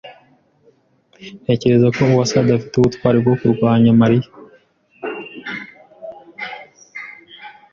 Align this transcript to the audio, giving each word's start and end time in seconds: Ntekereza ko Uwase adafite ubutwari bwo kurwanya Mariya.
Ntekereza 1.41 1.87
ko 1.95 1.99
Uwase 2.11 2.35
adafite 2.43 2.73
ubutwari 2.75 3.17
bwo 3.23 3.33
kurwanya 3.39 3.91
Mariya. 4.01 4.29